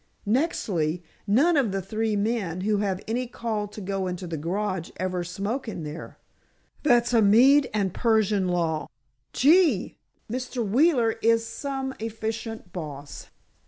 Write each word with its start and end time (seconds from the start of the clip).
Nextly, 0.25 1.03
none 1.27 1.55
of 1.55 1.71
the 1.71 1.79
three 1.79 2.15
men 2.15 2.61
who 2.61 2.77
have 2.77 3.03
any 3.07 3.27
call 3.27 3.67
to 3.67 3.79
go 3.79 4.07
into 4.07 4.25
the 4.25 4.35
garage 4.35 4.89
ever 4.97 5.23
smoke 5.23 5.67
in 5.67 5.83
there. 5.83 6.17
That's 6.81 7.13
a 7.13 7.21
Mede 7.21 7.69
and 7.71 7.93
Persian 7.93 8.47
law. 8.47 8.87
Gee, 9.31 9.97
Mr. 10.27 10.67
Wheeler 10.67 11.11
is 11.21 11.45
some 11.45 11.93
efficient 11.99 12.73
boss! 12.73 13.27